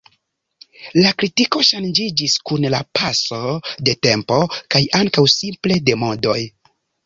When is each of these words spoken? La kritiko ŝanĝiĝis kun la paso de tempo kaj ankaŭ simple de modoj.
La 1.03 1.11
kritiko 1.23 1.61
ŝanĝiĝis 1.67 2.39
kun 2.51 2.67
la 2.77 2.81
paso 3.01 3.43
de 3.91 3.97
tempo 4.09 4.41
kaj 4.57 4.85
ankaŭ 5.05 5.29
simple 5.39 5.83
de 5.91 6.01
modoj. 6.07 6.39